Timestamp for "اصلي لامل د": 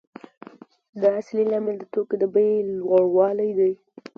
1.21-1.83